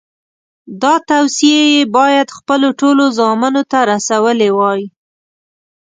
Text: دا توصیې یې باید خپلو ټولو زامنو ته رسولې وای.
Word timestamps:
دا 0.81 0.93
توصیې 1.07 1.61
یې 1.73 1.83
باید 1.97 2.27
خپلو 2.37 2.67
ټولو 2.79 3.03
زامنو 3.17 3.61
ته 3.71 3.79
رسولې 3.91 4.49
وای. 4.57 4.81